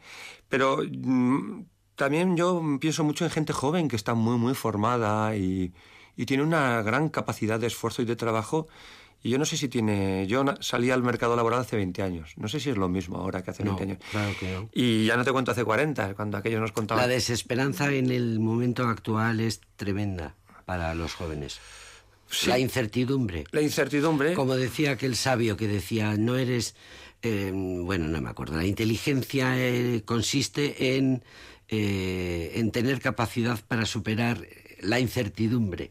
[0.48, 1.62] Pero mm,
[1.96, 5.72] también yo pienso mucho en gente joven que está muy, muy formada y,
[6.16, 8.68] y tiene una gran capacidad de esfuerzo y de trabajo.
[9.22, 10.26] Y yo no sé si tiene...
[10.28, 12.34] Yo salí al mercado laboral hace 20 años.
[12.36, 13.98] No sé si es lo mismo ahora que hace No, 20 años.
[14.12, 14.68] claro que no.
[14.72, 17.02] Y ya no te cuento hace 40, cuando aquellos nos contaban...
[17.02, 21.58] La desesperanza en el momento actual es tremenda para los jóvenes.
[22.30, 22.48] Sí.
[22.48, 23.44] La incertidumbre.
[23.50, 24.34] La incertidumbre...
[24.34, 26.76] Como decía aquel sabio que decía, no eres,
[27.22, 31.24] eh, bueno, no me acuerdo, la inteligencia eh, consiste en,
[31.68, 34.46] eh, en tener capacidad para superar
[34.80, 35.90] la incertidumbre.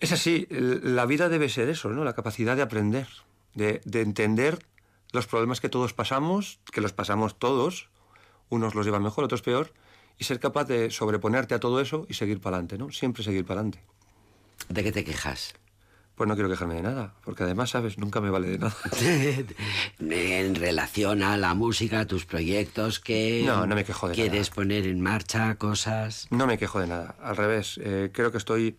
[0.00, 2.04] Es así, la vida debe ser eso, ¿no?
[2.04, 3.08] La capacidad de aprender,
[3.54, 4.58] de, de entender
[5.12, 7.88] los problemas que todos pasamos, que los pasamos todos,
[8.50, 9.72] unos los llevan mejor, otros peor,
[10.18, 12.90] y ser capaz de sobreponerte a todo eso y seguir para adelante, ¿no?
[12.92, 13.82] Siempre seguir para adelante.
[14.68, 15.54] ¿De qué te quejas?
[16.14, 17.98] Pues no quiero quejarme de nada, porque además, ¿sabes?
[17.98, 18.74] Nunca me vale de nada.
[20.00, 24.48] en relación a la música, a tus proyectos que No, no me quejo de quieres
[24.48, 24.54] nada.
[24.54, 26.26] poner en marcha, cosas.
[26.30, 27.78] No me quejo de nada, al revés.
[27.82, 28.76] eh, creo que estoy...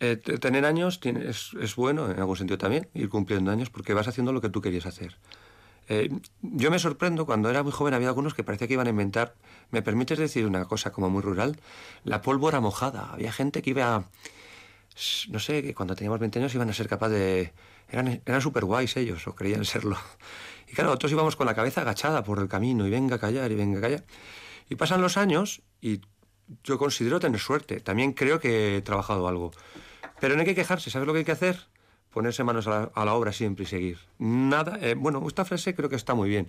[0.00, 3.94] eh, tener años tiene- es, es bueno, en algún sentido también, ir cumpliendo años, porque
[3.94, 5.18] vas haciendo lo que tú querías hacer.
[5.88, 6.08] Eh,
[6.42, 9.34] yo me sorprendo, cuando era muy joven había algunos que parecía que iban a inventar,
[9.70, 11.58] ¿me permites decir una cosa como muy rural?
[12.04, 13.10] La pólvora mojada.
[13.12, 14.04] Había gente que iba,
[15.28, 17.52] no sé, que cuando teníamos 20 años iban a ser capaces de...
[17.88, 19.96] Eran, eran súper guays ellos, o creían serlo.
[20.68, 23.50] Y claro, nosotros íbamos con la cabeza agachada por el camino, y venga a callar,
[23.50, 24.04] y venga a callar.
[24.68, 26.00] Y pasan los años, y
[26.62, 27.80] yo considero tener suerte.
[27.80, 29.50] También creo que he trabajado algo.
[30.20, 31.58] Pero no hay que quejarse, ¿sabes lo que hay que hacer?
[32.12, 33.98] Ponerse manos a la, a la obra siempre y seguir.
[34.18, 36.48] Nada, eh, bueno, esta frase creo que está muy bien.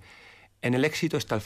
[0.62, 1.42] En el éxito está el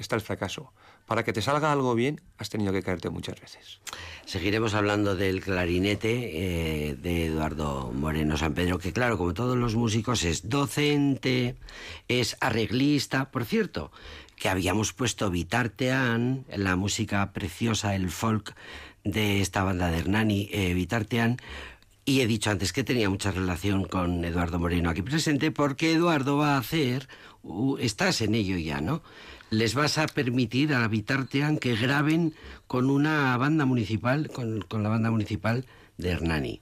[0.00, 0.72] está el fracaso.
[1.06, 3.78] Para que te salga algo bien, has tenido que caerte muchas veces.
[4.24, 9.76] Seguiremos hablando del clarinete eh, de Eduardo Moreno San Pedro, que claro, como todos los
[9.76, 11.54] músicos, es docente,
[12.08, 13.30] es arreglista.
[13.30, 13.92] Por cierto,
[14.34, 18.56] que habíamos puesto Vitartean, la música preciosa, el folk
[19.04, 21.36] de esta banda de Hernani, eh, Vitartean.
[22.04, 26.36] Y he dicho antes que tenía mucha relación con Eduardo Moreno aquí presente, porque Eduardo
[26.36, 27.08] va a hacer,
[27.46, 29.02] uh, estás en ello ya, ¿no?
[29.50, 32.34] Les vas a permitir a Vitartean que graben
[32.66, 35.64] con una banda municipal, con, con la banda municipal
[35.98, 36.60] de Hernani.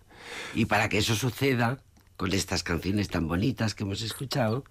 [0.54, 1.80] Y para que eso suceda,
[2.16, 4.64] con estas canciones tan bonitas que hemos escuchado,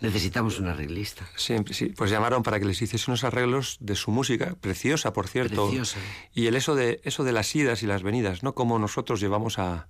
[0.00, 1.26] necesitamos un arreglista.
[1.36, 1.86] Siempre, sí.
[1.86, 5.66] Pues llamaron para que les hiciese unos arreglos de su música, preciosa, por cierto.
[5.68, 5.98] Preciosa.
[6.34, 8.54] Y el eso de, eso de las idas y las venidas, ¿no?
[8.54, 9.88] Como nosotros llevamos a,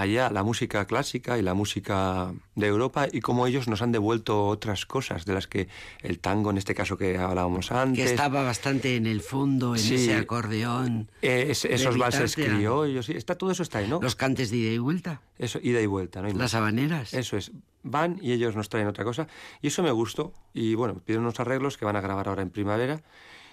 [0.00, 4.46] allá la música clásica y la música de Europa y cómo ellos nos han devuelto
[4.46, 5.68] otras cosas de las que
[6.02, 8.04] el tango, en este caso que hablábamos antes.
[8.04, 9.94] Que estaba bastante en el fondo, en Sí.
[9.96, 11.10] ese acordeón.
[11.22, 14.00] eh, es- esos valses criollos, sí, está, todo eso está ahí, ¿no?
[14.00, 16.26] Los cantes de ida y vuelta, Eso, ida y vuelta, ¿no?
[16.28, 16.40] hay más.
[16.40, 17.14] las habaneras.
[17.14, 17.52] Eso es.
[17.82, 19.26] Van y ellos nos traen otra cosa.
[19.62, 20.34] Y eso me gustó.
[20.52, 23.02] Y bueno, piden unos arreglos que van a grabar ahora en primavera.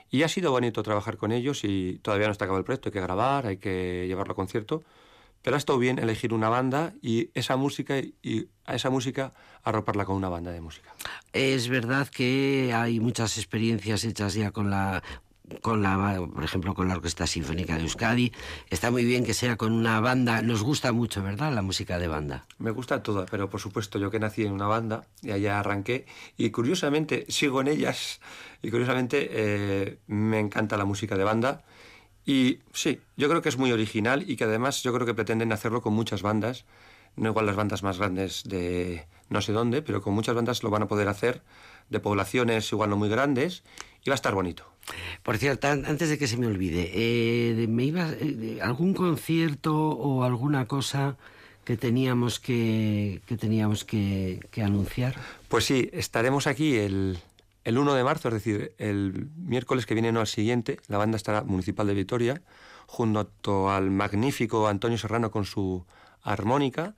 [0.10, 2.90] Y ha sido bonito trabajar con ellos y todavía no está acabado el proyecto.
[2.90, 4.84] Hay que grabar, hay que llevarlo a concierto.
[5.42, 9.34] Pero ha estado bien elegir una banda y esa música y a esa música
[9.64, 10.94] arroparla con una banda de música.
[11.34, 15.04] Es verdad que hay muchas experiencias hechas ya con la
[15.62, 18.32] con la por ejemplo con la Orquesta Sinfónica de Euskadi.
[18.70, 21.54] Está muy bien que sea con una banda, nos gusta mucho, ¿verdad?
[21.54, 22.46] La música de banda.
[22.58, 26.06] Me gusta toda, pero por supuesto yo que nací en una banda y allá arranqué
[26.38, 28.20] y curiosamente sigo en ellas
[28.62, 31.64] y curiosamente eh, me encanta la música de banda
[32.28, 35.52] y sí, yo creo que es muy original y que además yo creo que pretenden
[35.54, 36.66] hacerlo con muchas bandas,
[37.16, 40.70] no igual las bandas más grandes de no sé dónde, pero con muchas bandas lo
[40.70, 41.42] van a poder hacer
[41.90, 43.64] de poblaciones igual no muy grandes
[44.06, 44.64] y va a estar bonito.
[45.24, 49.74] Por cierto, an- antes de que se me olvide, eh, me iba eh, algún concierto
[49.76, 51.18] o alguna cosa
[51.66, 55.16] que teníamos que que teníamos que, que anunciar.
[55.50, 57.18] Pues sí, estaremos aquí el,
[57.68, 60.80] el 1 de marzo, es decir, el miércoles que viene, no al siguiente.
[60.88, 62.42] La banda estará municipal de Vitoria,
[62.88, 65.86] junto al magnífico Antonio Serrano con su
[66.22, 66.96] armónica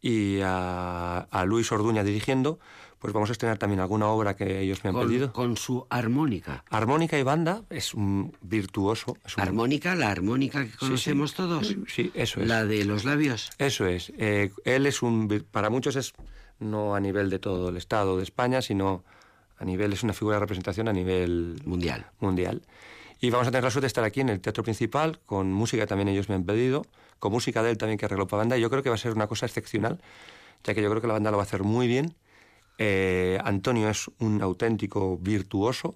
[0.00, 2.58] y a, a Luis Orduña dirigiendo.
[2.98, 5.32] Pues vamos a estrenar también alguna obra que ellos me han Con, pedido.
[5.32, 6.64] con su armónica.
[6.70, 9.16] Armónica y banda es un virtuoso.
[9.26, 10.76] Es un- Armónica, la armónica que sí.
[10.76, 11.74] conocemos todos.
[11.88, 12.46] Sí, eso es.
[12.46, 13.50] La de los labios.
[13.58, 14.12] Eso es.
[14.18, 15.26] Eh, él es un.
[15.50, 16.12] Para muchos es
[16.60, 19.02] no a nivel de todo el Estado de España, sino
[19.62, 19.92] a nivel.
[19.92, 22.06] Es una figura de representación a nivel Mundial.
[22.18, 22.62] mundial.
[23.20, 25.86] Y vamos a tener la suerte de estar aquí en el teatro principal, con música
[25.86, 26.84] también ellos me han pedido,
[27.20, 28.58] con música de él también que arregló para banda.
[28.58, 30.00] Y yo creo que va a ser una cosa excepcional,
[30.64, 32.14] ya que yo creo que la banda lo va a hacer muy bien.
[32.78, 35.94] Eh, Antonio es un auténtico virtuoso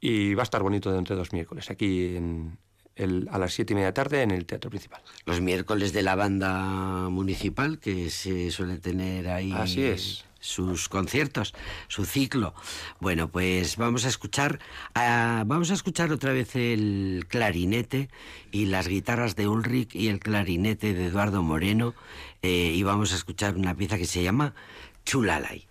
[0.00, 2.58] y va a estar bonito dentro de dos miércoles, aquí en,
[3.30, 5.02] a las siete y media tarde en el teatro principal.
[5.26, 9.52] Los miércoles de la banda municipal que se suele tener ahí.
[9.52, 11.54] Así es sus conciertos,
[11.88, 12.54] su ciclo.
[12.98, 14.58] Bueno, pues vamos a escuchar,
[14.94, 18.08] ah, vamos a escuchar otra vez el clarinete
[18.50, 21.94] y las guitarras de Ulrich y el clarinete de Eduardo Moreno
[22.42, 24.54] eh, y vamos a escuchar una pieza que se llama
[25.04, 25.66] Chulalay.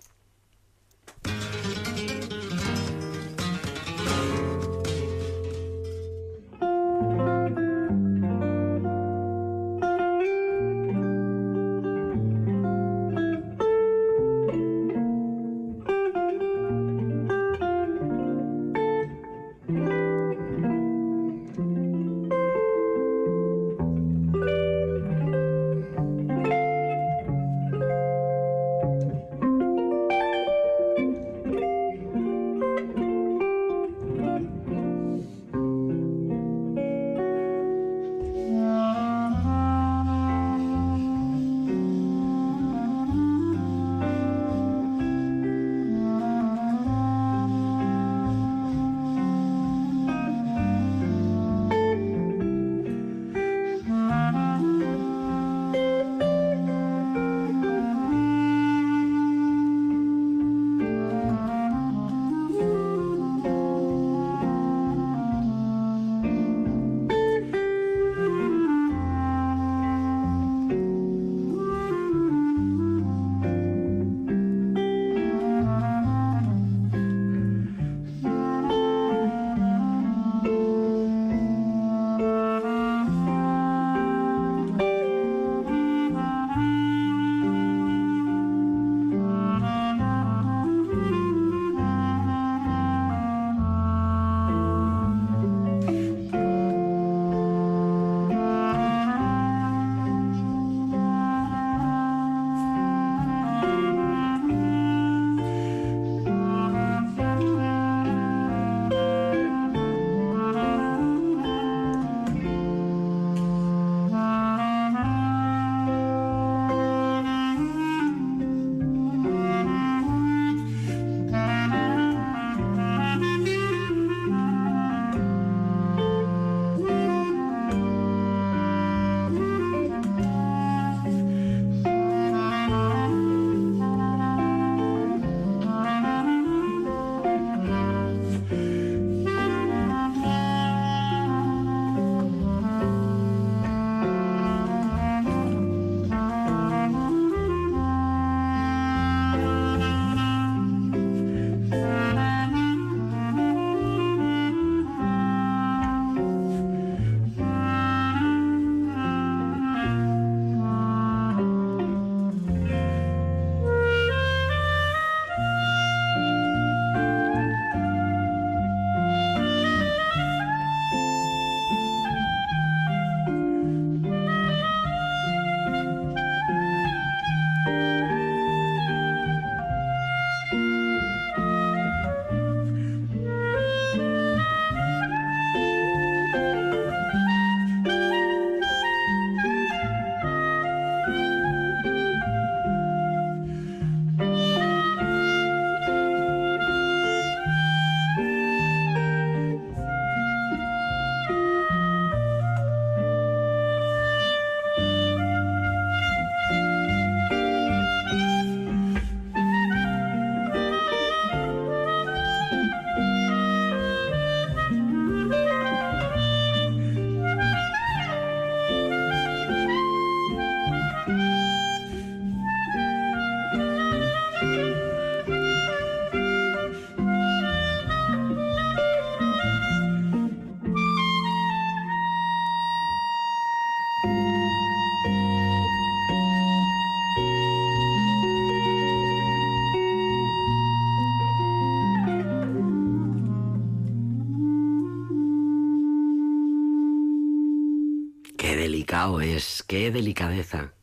[249.79, 250.73] Qué delicadeza.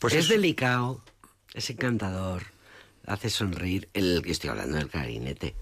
[0.00, 1.00] Pues es, delicado,
[1.54, 2.42] es encantador,
[3.06, 5.54] hace sonreír el que estoy hablando del clarinete.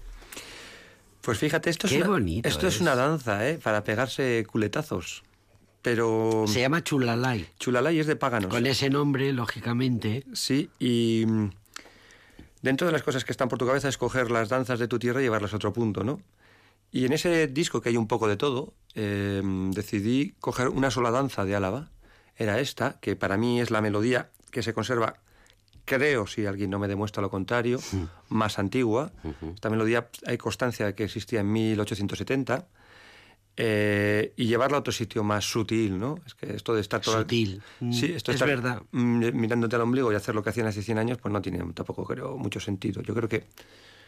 [1.21, 2.75] Pues fíjate, esto Qué es una, bonito esto es.
[2.75, 2.81] es.
[2.81, 3.59] una danza, ¿eh?
[3.61, 5.23] Para pegarse culetazos.
[5.83, 7.45] Pero Se llama Chulalay.
[7.59, 8.49] Chulalay es de páganos.
[8.49, 10.25] Con ese nombre, lógicamente.
[10.33, 11.49] Sí, y mm,
[12.63, 14.97] dentro de las cosas que están por tu cabeza es coger las danzas de tu
[14.97, 16.19] tierra y llevarlas a otro punto, ¿no?
[16.91, 19.41] Y en ese disco que hay un poco de todo, eh,
[19.71, 21.91] decidí coger una sola danza de Álava.
[22.39, 25.15] Era esta, que para mí es la melodía que se conserva,
[25.85, 27.79] creo, si alguien no me demuestra lo contrario,
[28.29, 29.11] más antigua.
[29.53, 32.65] Esta melodía hay constancia de que existía en 1870.
[33.61, 36.15] eh, y llevarla a otro sitio más sutil, ¿no?
[36.25, 37.61] Es que esto de estar todo el- Sutil.
[37.79, 38.81] Sí, Mm, esto es estar, verdad.
[38.91, 41.59] mm, mirándote al ombligo y hacer lo que hacían hace 100 años, pues no tiene
[41.73, 43.01] tampoco, creo, mucho sentido.
[43.01, 43.43] Yo creo que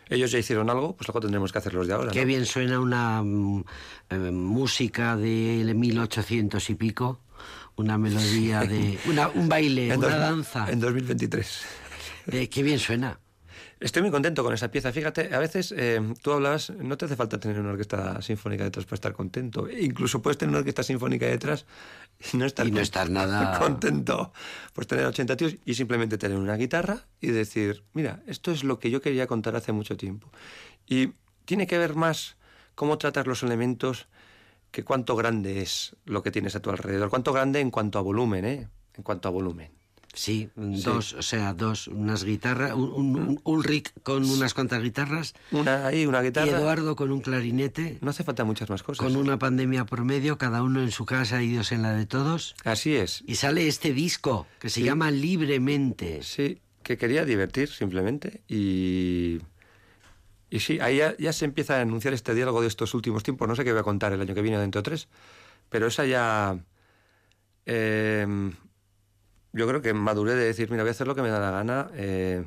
[0.10, 2.12] ellos ya hicieron algo, pues algo tendremos que hacer los de ahora.
[2.12, 2.28] Qué ¿no?
[2.28, 3.64] bien suena una mm,
[4.12, 7.20] eh, música de 1800 y pico.
[7.76, 9.00] Una melodía de.
[9.08, 10.72] Una, un baile, En una dos- danza.
[10.72, 11.62] En 2023.
[12.32, 13.20] Eh, qué bien suena.
[13.80, 14.92] Estoy muy contento con esa pieza.
[14.92, 18.86] Fíjate, a veces eh, tú hablas, no te hace falta tener una orquesta sinfónica detrás
[18.86, 19.68] para estar contento.
[19.72, 21.66] Incluso puedes tener una orquesta sinfónica detrás
[22.32, 24.34] y no estar, Y no con- estar nada- contento.
[24.74, 28.78] Pues tener 80 tíos y simplemente tener una guitarra y decir, mira, esto es lo
[28.78, 30.30] que yo quería contar hace mucho tiempo.
[30.86, 31.14] Y
[31.46, 32.36] tiene que ver más
[32.76, 34.08] cómo tratas los elementos
[34.72, 37.10] que cuánto grande es lo que tienes a tu alrededor.
[37.10, 38.68] Cuánto grande en cuanto a volumen, ¿eh?
[38.96, 39.72] En cuanto a volumen.
[40.14, 45.34] Sí, dos, o sea, dos, unas guitarras, un, un, un Ulrich con unas cuantas guitarras
[45.52, 46.52] Una ahí, una y guitarra.
[46.60, 49.02] Eduardo con un clarinete, No hace falta muchas más cosas.
[49.06, 52.06] con una pandemia por medio, cada uno en su casa y Dios en la de
[52.06, 52.56] todos.
[52.66, 53.24] Así es.
[53.26, 54.86] Y sale este disco que se Sí.
[54.86, 56.24] llama Libremente.
[56.24, 59.40] Sí, que quería divertir simplemente y...
[60.52, 63.48] Y sí, ahí ya, ya se empieza a anunciar este diálogo de estos últimos tiempos.
[63.48, 65.08] No sé qué voy a contar el año que viene dentro de tres,
[65.70, 66.60] pero esa ya...
[67.66, 68.52] eh,
[69.54, 71.52] yo creo que maduré de decir, mira, voy a hacer lo que me da la
[71.52, 71.90] gana.
[71.94, 72.46] eh,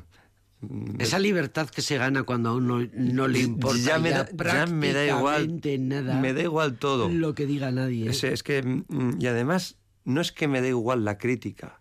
[0.99, 4.65] Esa libertad que se gana cuando a uno no le importa ya me, da, ya
[4.67, 5.35] me da igual.
[5.59, 7.09] prácticamente nada Me da igual todo.
[7.09, 8.09] lo que diga nadie.
[8.09, 11.79] Es, es que, mm, y además, no es que me dé igual la crítica,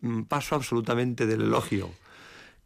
[0.00, 1.90] mm, paso absolutamente del elogio.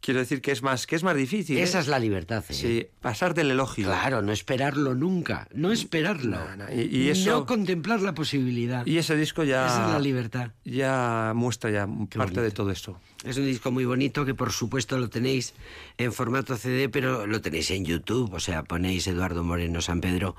[0.01, 1.57] Quiero decir que es más, que es más difícil.
[1.57, 1.63] ¿eh?
[1.63, 2.43] Esa es la libertad.
[2.49, 2.53] ¿eh?
[2.53, 3.85] Sí, pasar del elogio.
[3.87, 6.37] Claro, no esperarlo nunca, no esperarlo.
[6.37, 8.85] No, no, y- y eso- No contemplar la posibilidad.
[8.85, 10.51] Y ese disco ya, Esa es la libertad.
[10.63, 12.41] ya muestra ya parte bonito.
[12.41, 12.99] de todo esto.
[13.25, 15.53] Es un disco muy bonito que por supuesto lo tenéis
[15.97, 20.37] en formato CD, pero lo tenéis en YouTube, o sea, ponéis Eduardo Moreno San Pedro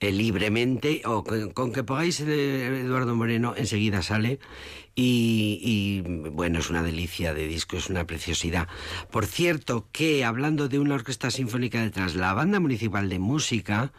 [0.00, 4.38] eh, libremente, o con, que pongáis Eduardo Moreno enseguida sale.
[4.94, 6.02] Y,
[6.32, 8.68] bueno, es una delicia de disco, es una preciosidad.
[9.10, 13.92] Por cierto, que hablando de una orquesta sinfónica detrás, la Banda Municipal de Música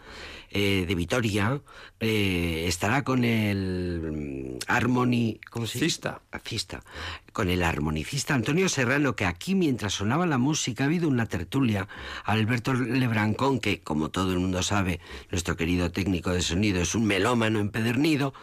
[0.56, 1.62] eh, de Vitoria
[2.00, 5.40] eh, estará con el mm, Harmony...
[5.50, 6.22] ¿Cómo se Cista.
[6.46, 6.84] Cista,
[7.32, 11.88] con el armonicista Antonio Serrano, que aquí mientras sonaba la música ha habido una tertulia.
[12.24, 15.00] Alberto Lebrancón, que como todo el mundo sabe,
[15.32, 18.36] nuestro querido técnico de sonido es un melómano empedernido,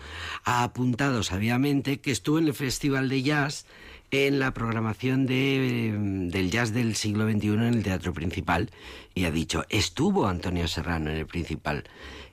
[0.42, 3.66] ha apuntado sabiamente que estuvo en el Festival de Jazz
[4.10, 8.70] en la programación eh, del jazz del siglo XXI en el Teatro Principal
[9.14, 11.84] y ha dicho, estuvo Antonio Serrano en el Principal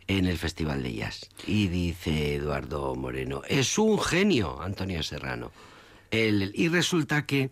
[0.08, 1.30] en el Festival de Jazz.
[1.46, 5.52] Y dice Eduardo Moreno, es un genio Antonio Serrano.
[6.12, 7.50] El- y resulta que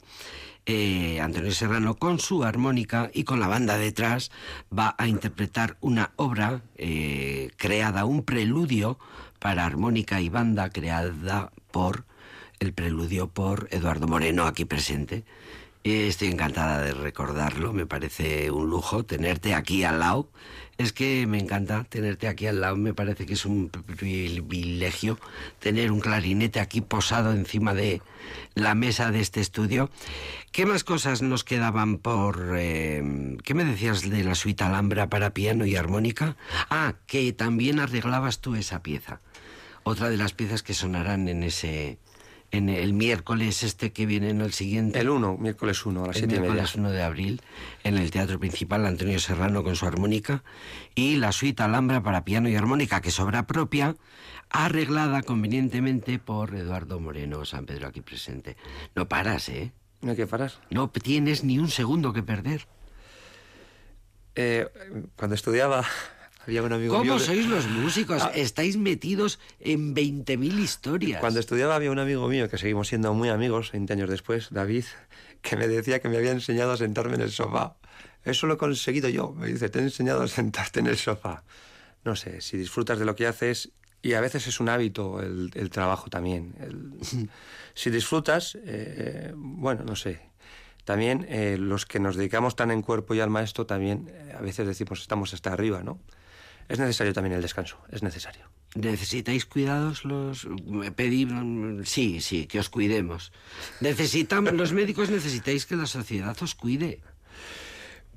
[0.66, 4.32] eh, Antonio Serrano con su armónica y con la banda detrás
[4.76, 8.98] va a interpretar una obra eh, creada, un preludio
[9.38, 12.06] para armónica y banda creada por
[12.60, 15.24] el preludio por Eduardo Moreno aquí presente.
[15.84, 20.32] Estoy encantada de recordarlo, me parece un lujo tenerte aquí al lado.
[20.80, 25.20] Es que me encanta tenerte aquí al lado, me parece que es un privilegio
[25.60, 28.02] tener un clarinete aquí posado encima de
[28.56, 29.92] la mesa de este estudio.
[30.52, 32.56] ¿Qué más cosas nos quedaban por...
[32.58, 36.36] eh, ¿Qué me decías de la suite Alhambra para piano y armónica?
[36.70, 39.22] Ah, que también arreglabas tú esa pieza.
[39.84, 42.00] Otra de las piezas que sonarán en ese...
[42.56, 45.00] En el miércoles este que viene, en el siguiente.
[45.00, 46.54] El 1, miércoles 1, a las El 7 y media.
[46.54, 47.42] miércoles 1 de abril,
[47.84, 50.42] en el Teatro Principal, Antonio Serrano con su armónica,
[50.96, 53.98] y la suite Alhambra para piano y armónica, que es obra propia,
[54.50, 58.56] arreglada convenientemente por Eduardo Moreno, San Pedro aquí presente.
[58.96, 59.74] No paras, ¿eh?
[60.02, 60.54] No hay que parar.
[60.70, 62.68] No tienes ni un segundo que perder.
[64.36, 64.68] Eh,
[65.18, 65.84] cuando estudiaba,
[66.48, 67.14] había un amigo mío.
[67.14, 68.22] ¿Cómo que- sois los músicos?
[68.24, 68.32] Ah.
[68.36, 71.20] Estáis metidos en 20.000 historias.
[71.20, 74.86] Cuando estudiaba había un amigo mío, que seguimos siendo muy amigos, 20 años después, David,
[75.42, 77.76] que me decía que me había enseñado a sentarme en el sofá.
[78.24, 79.34] Eso lo he conseguido yo.
[79.34, 81.44] Me dice, te he enseñado a sentarte en el sofá.
[82.04, 83.72] No sé, si disfrutas de lo que haces,
[84.02, 86.54] y a veces es un hábito el, el trabajo también.
[86.60, 86.94] el-
[87.74, 90.22] si disfrutas, eh, bueno, no sé.
[90.84, 94.34] También eh, los que nos dedicamos tan en cuerpo y alma a esto, también eh,
[94.38, 96.00] a veces decimos estamos hasta arriba, ¿no?
[96.68, 98.50] Es necesario también el descanso, es necesario.
[98.76, 100.48] ¿Necesitáis cuidados los
[100.96, 101.30] pedir
[101.86, 103.32] sí, sí, que os cuidemos.
[103.80, 107.00] Necesitamos los médicos necesitáis que la sociedad os cuide.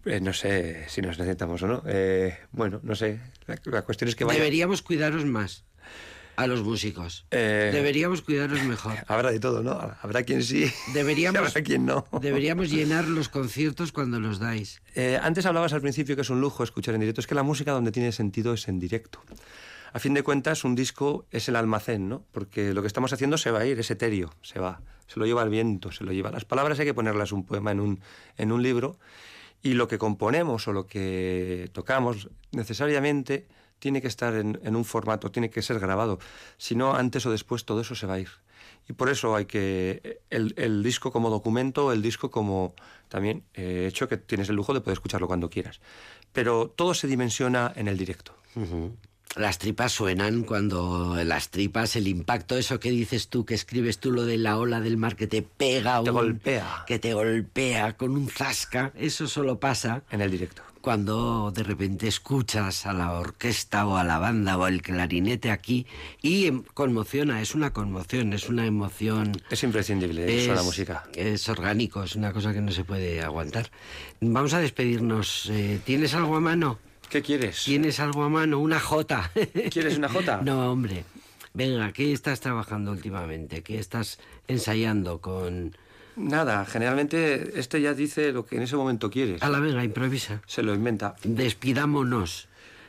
[0.05, 1.83] Eh, no sé si nos necesitamos o no.
[1.87, 3.21] Eh, bueno, no sé.
[3.47, 4.39] La, la cuestión es que vaya...
[4.39, 5.68] Deberíamos cuidaros más
[6.39, 7.27] a los músicos.
[7.33, 8.95] Eh, Deberíamos cuidaros mejor.
[9.09, 9.73] Habrá de todo, ¿no?
[10.01, 10.71] Habrá quien sí.
[10.95, 12.07] Deberíamos, y habrá quien no.
[12.23, 14.81] Deberíamos llenar los conciertos cuando los dais.
[14.95, 17.21] Eh, antes hablabas al principio que es un lujo escuchar en directo.
[17.21, 19.21] Es que la música donde tiene sentido es en directo.
[19.93, 22.25] A fin de cuentas, un disco es el almacén, ¿no?
[22.31, 24.81] Porque lo que estamos haciendo se va a ir, es etéreo, se va.
[25.09, 26.31] Se lo lleva el viento, se lo lleva.
[26.31, 28.01] Las palabras hay que ponerlas un poema en un,
[28.37, 28.97] en un libro.
[29.61, 33.49] Y lo que componemos o lo que tocamos necesariamente
[33.79, 36.19] tiene que estar en, en, un formato, tiene que ser grabado.
[36.57, 38.31] Si no, antes o después todo eso se va a ir.
[38.89, 40.21] Y por eso hay que.
[40.31, 42.75] El, el disco como documento, el disco como
[43.09, 45.81] también eh, hecho que tienes el lujo de poder escucharlo cuando quieras.
[46.33, 48.35] Pero todo se dimensiona en el directo.
[48.55, 48.93] Uh -huh.
[49.37, 54.11] Las tripas suenan cuando las tripas, el impacto, eso que dices tú, que escribes tú,
[54.11, 56.85] lo de la ola del mar que te pega, te un, golpea.
[56.87, 60.63] que te golpea con un zasca, eso solo pasa en el directo.
[60.89, 65.87] Cuando de repente escuchas a la orquesta o a la banda o al clarinete aquí
[66.23, 69.33] y conmociona, es una conmoción, es una emoción.
[69.51, 71.05] Es imprescindible eso, la música.
[71.15, 73.71] Es orgánico, es una cosa que no se puede aguantar.
[74.23, 75.51] Vamos a despedirnos.
[75.51, 76.79] Eh, ¿Tienes algo a mano?
[77.11, 77.65] ¿Qué quieres?
[77.65, 78.59] ¿Tienes algo a mano?
[78.59, 79.31] Una jota.
[79.71, 80.41] ¿Quieres una jota?
[80.43, 81.05] No, hombre.
[81.53, 83.63] Venga, ¿qué estás trabajando últimamente?
[83.63, 85.77] ¿Qué estás ensayando con...?
[86.19, 89.43] Nada, generalmente este ya dice lo que en ese momento quieres.
[89.43, 90.43] A la venga, improvisa.
[90.47, 91.15] Se lo inventa.
[91.23, 92.49] Despidámonos.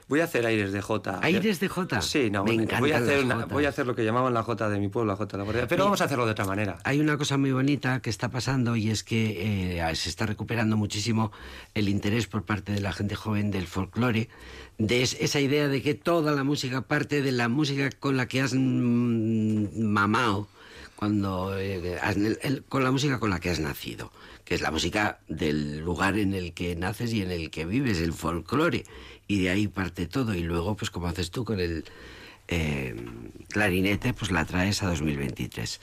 [0.10, 1.20] Voy a hacer aires de Jota.
[1.22, 2.02] ¿Aires de Jota?
[2.02, 4.42] Sí, no, Me encantan voy a, hacer una, voy a hacer lo que llamaban la
[4.42, 5.68] Jota de mi pueblo, la Jota de la Guardia.
[5.68, 6.80] Pero vamos a hacerlo de otra manera.
[6.84, 10.78] Hay una cosa muy bonita que está pasando y es que eh, se está recuperando
[10.78, 11.32] muchísimo
[11.76, 14.30] el interés por parte de la gente joven del folclore,
[14.80, 18.28] de es, esa idea de que toda la música parte de la música con la
[18.28, 20.48] que has mm, mamado
[21.00, 21.98] cuando eh,
[22.42, 24.12] el, con la música con la que has nacido,
[24.44, 28.02] que es la música del lugar en el que naces y en el que vives,
[28.02, 28.84] el folclore,
[29.26, 30.36] y de ahí parte todo.
[30.36, 31.86] Y luego, pues como haces tú con el
[32.50, 32.94] eh,
[33.48, 35.80] clarinete, pues la traes a 2023.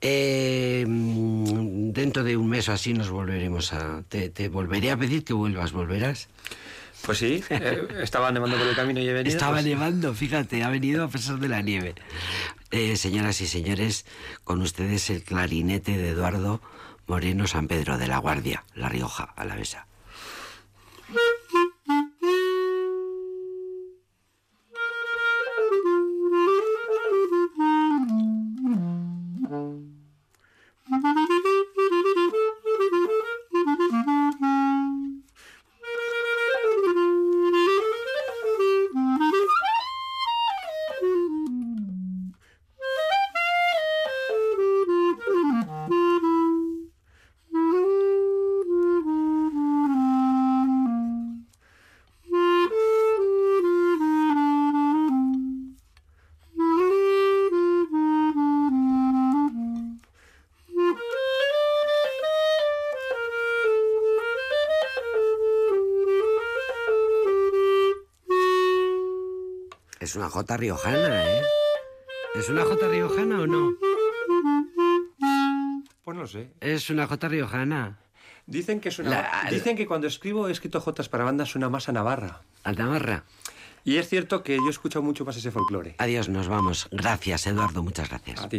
[0.00, 4.02] Eh, dentro de un mes o así nos volveremos a...
[4.08, 6.28] Te, te volveré a pedir que vuelvas, ¿volverás?
[7.02, 9.32] Pues sí, eh, estaba nevando por el camino y he venido.
[9.32, 9.66] Estaba pues...
[9.66, 11.94] nevando, fíjate, ha venido a pesar de la nieve.
[12.72, 14.06] Eh, señoras y señores,
[14.44, 16.60] con ustedes el clarinete de Eduardo
[17.08, 19.89] Moreno San Pedro de la Guardia, La Rioja, Alavesa.
[70.30, 71.42] Jota riojana, ¿eh?
[72.36, 73.72] ¿Es una jota riojana o no?
[76.04, 76.52] Pues no sé.
[76.60, 77.98] Es una jota riojana.
[78.46, 79.10] Dicen que suena,
[79.44, 82.42] La- dicen que cuando escribo he escrito jotas para bandas suena más a Navarra.
[82.64, 83.24] Al Navarra.
[83.84, 85.94] Y es cierto que yo he escuchado mucho más ese folclore.
[85.98, 86.88] Adiós, nos vamos.
[86.90, 88.40] Gracias, Eduardo, muchas gracias.
[88.42, 88.58] A ti.